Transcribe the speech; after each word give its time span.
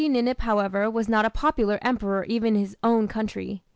Tukulti 0.01 0.19
Ninip, 0.19 0.39
however, 0.39 0.89
was 0.89 1.07
not 1.07 1.25
a 1.25 1.29
popular 1.29 1.77
emperor 1.83 2.23
even 2.23 2.55
in 2.55 2.61
his 2.61 2.75
own 2.81 3.07
country. 3.07 3.61